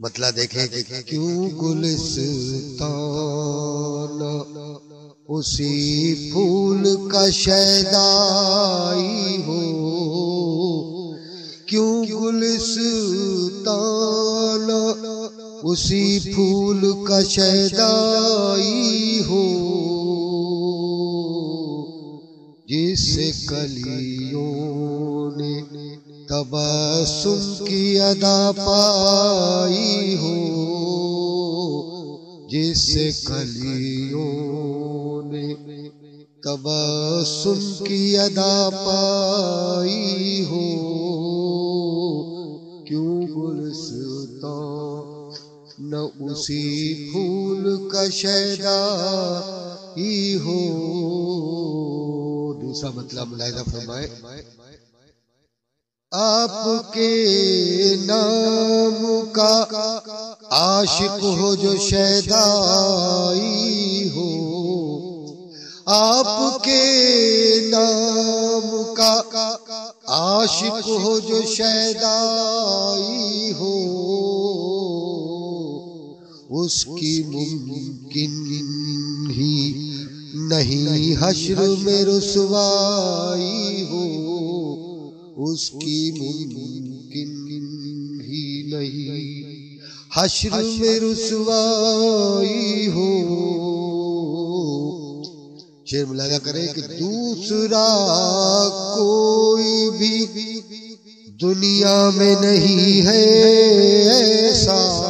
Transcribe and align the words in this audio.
مطلب 0.00 0.36
دیکھیں 0.36 0.66
کہ 0.66 1.02
کیوں 1.02 1.50
گلستان 1.50 4.22
اسی 5.28 6.30
پھول 6.32 7.10
کا 7.10 7.30
شیدائی 7.30 9.42
ہو 9.46 9.62
کیوں 11.66 12.04
گلستان 12.04 14.70
اسی 15.62 16.18
پھول 16.34 17.06
کا 17.06 17.22
شیدائی 17.22 19.20
ہو۔ 19.28 19.46
جس 22.68 23.18
کلیوں 23.48 25.36
نے 25.36 25.77
تبسم 26.28 27.64
کی 27.64 28.00
ادا 28.00 28.50
پائی 28.56 30.16
ہو، 30.16 30.36
جس 32.48 32.96
کلیوں 33.26 35.32
نے 35.32 35.54
تبسم 36.44 37.84
کی 37.84 38.18
ادا 38.18 38.68
پائی 38.72 40.44
ہو۔ 40.50 40.66
کیوں 42.84 43.22
گلستان 43.22 45.32
نہ 45.78 45.96
اسی 45.96 47.12
پھول 47.12 47.88
کا 47.88 48.10
شیدا 48.10 48.80
ہی 49.96 50.34
ہو۔ 50.34 50.60
دوسرا 52.62 52.90
مطلب 52.94 53.28
ملاحظہ 53.28 53.70
فرمائے 53.70 54.06
آپ 56.10 56.92
کے 56.92 57.94
نام 57.98 59.20
کا 59.32 59.64
عاشق 60.50 61.24
ہو 61.24 61.54
جو 61.54 61.76
شیدائی 61.76 64.10
ہو۔ 64.16 64.46
آپ 65.86 66.64
کے 66.64 66.84
نام 67.70 68.94
کا 68.94 69.22
عاشق 70.06 70.88
ہو 70.88 71.18
جو 71.18 71.42
شیدائی 71.46 73.52
ہو۔ 73.52 73.88
اس 76.50 76.84
کی 76.84 77.22
ممکن 77.26 78.46
ہی 79.30 79.82
نہیں 80.34 81.14
حشر 81.20 81.74
میں 81.78 82.04
رسوائی 82.04 83.86
ہو۔ 83.90 84.57
اس 85.40 85.70
کی 85.70 86.10
ممکن 86.10 87.46
ہی 88.20 88.62
نہیں۔ 88.70 89.78
حشر 90.14 90.62
میں 90.78 91.00
رسوائی 91.00 92.88
ہو۔ 92.88 93.48
شیر 95.86 96.04
ملاحظہ 96.04 96.38
کرے 96.42 96.66
کہ 96.74 96.80
دوسرا 96.80 97.86
کوئی 98.96 99.90
بھی 99.90 100.26
دنیا 101.42 102.10
میں 102.14 102.34
نہیں 102.40 103.06
ہے 103.06 103.24
ایسا۔ 104.10 105.04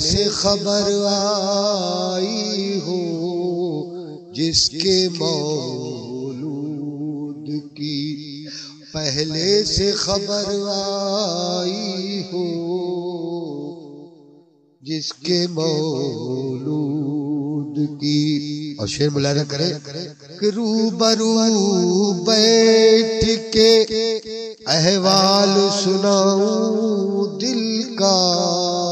سے 0.00 0.24
خبر 0.24 1.04
آئی 1.08 2.80
ہو، 2.86 4.32
جس 4.32 4.70
کے 4.70 5.08
مولود 5.18 7.48
کی 7.76 8.46
پہلے 8.92 9.64
سے 9.64 9.92
خبر 9.92 10.68
آئی 10.74 12.22
ہو، 12.32 12.48
جس 14.82 15.12
کے 15.12 15.46
مولود 15.50 17.78
کی 18.00 18.74
اور 18.78 18.86
شیر 18.86 19.10
ملاحظہ 19.10 19.44
کرے، 19.48 19.72
کہ 20.40 20.46
روبرو 20.56 22.12
بیٹھ 22.24 23.24
کے 23.52 23.86
احوال 24.66 25.68
سناؤں 25.84 27.40
دل 27.40 27.82
کا۔ 27.98 28.89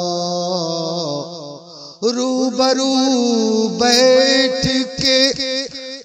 روبرو 2.13 3.69
بیٹھ 3.69 4.67
کے 5.01 5.33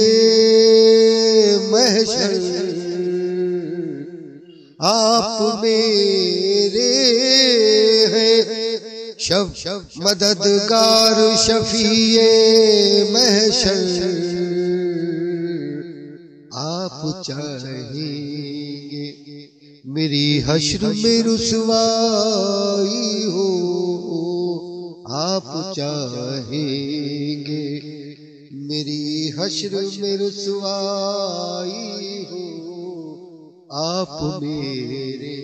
محشر۔ 1.68 2.73
آپ 4.86 5.62
میرے 5.62 6.92
ہیں۔ 8.06 8.42
شب 9.18 9.46
شب 9.56 9.78
مددگار 9.96 11.36
شفیع 11.36 12.22
محشر۔ 13.12 14.10
آپ 16.52 17.26
چاہیں 17.26 18.90
گے 18.90 19.12
میری 19.84 20.40
حشر 20.46 20.82
میں 20.82 21.22
رسوائی 21.22 23.24
ہو۔ 23.24 25.12
آپ 25.12 25.76
چاہیں 25.76 27.48
گے 27.48 27.80
میری 28.50 29.30
حشر 29.38 29.74
میں 29.96 30.16
رسوائی 30.16 32.24
ہو۔ 32.30 32.63
آپ 33.76 34.42
میرے 34.42 35.34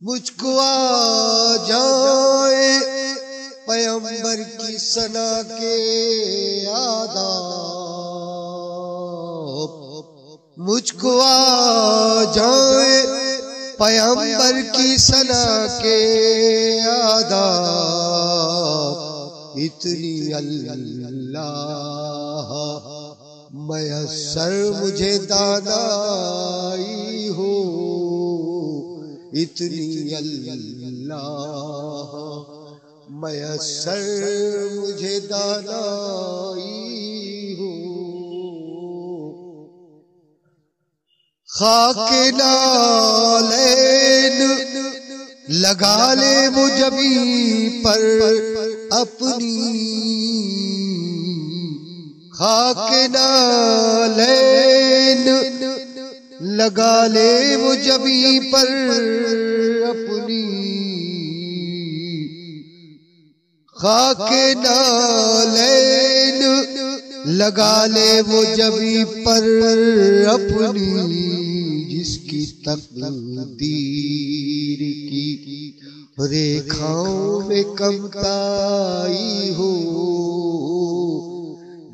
مجھ 0.00 0.32
کو 0.32 0.60
آ 0.60 1.56
جائے 1.68 2.78
پیمبر 3.66 4.42
کی 4.58 4.78
سنا 4.78 5.42
کے 5.58 5.76
آداب۔ 6.72 7.44
مجھ 10.56 10.92
کو 11.00 11.20
آ 11.24 12.24
جائے 12.34 13.02
پیمبر 13.78 14.60
کی 14.72 14.96
سنا 14.96 15.66
کے 15.82 15.98
آدا 16.90 17.46
اتنی 19.56 20.34
اللہ 20.34 20.94
میسر 23.56 24.70
مجھے 24.82 25.18
دادائی 25.18 27.28
ہو، 27.28 27.54
اتنی 29.32 30.14
اللہ۔ 30.14 32.12
میسر 33.08 34.68
مجھے 34.74 35.20
دادائی 35.20 37.56
خاک 41.46 42.36
نالین 42.36 44.42
لگا 45.48 46.14
لے 46.14 46.48
مجھبی 46.48 47.80
پر 47.84 48.20
اپنی۔ 48.90 49.94
خاک 52.34 52.92
نالین 53.10 54.18
لگا 56.58 56.96
لے 57.06 57.56
وہ 57.56 57.74
جبی 57.74 58.38
پر 58.52 58.70
اپنی 59.90 60.40
خاک 63.76 64.32
نالین 64.56 66.42
لگا 67.38 67.76
لے 67.86 68.10
وہ 68.28 68.40
جبی 68.56 69.04
پر 69.24 69.48
اپنی 70.28 70.90
جس 71.90 72.12
کی 72.30 72.44
تقدیر 72.64 73.60
کی 75.08 75.28
ریکھاؤں 76.30 77.48
میں 77.48 77.62
کمتائی 77.76 79.54
ہو 79.58 79.72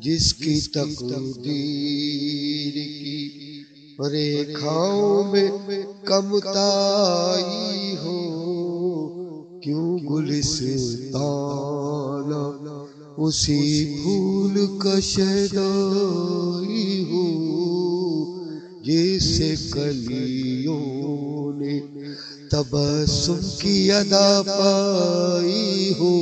جس 0.03 0.33
کی 0.33 0.61
تقدیر 0.61 2.73
کی 2.73 3.63
ریکھاؤں 4.11 5.31
میں 5.31 5.49
کمتائی 6.05 7.95
ہو، 7.95 9.59
کیوں 9.63 9.99
گلستان 9.99 12.31
اسی 13.17 13.85
پھول 13.85 14.79
کا 14.79 14.99
شدائی 14.99 17.05
ہو؟ 17.11 17.25
جیسے 18.83 19.55
کلیوں 19.71 21.59
نے 21.59 21.79
تبسم 22.51 23.39
کی 23.59 23.91
ادا 23.91 24.41
پائی 24.47 25.93
ہو 25.99 26.17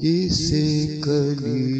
جیسے 0.00 0.86
کلیوں 1.02 1.77